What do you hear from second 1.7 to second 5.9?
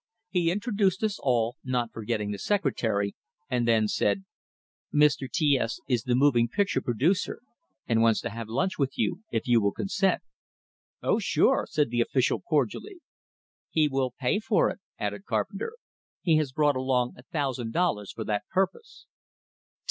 forgetting the secretary, and then said: "Mr. T S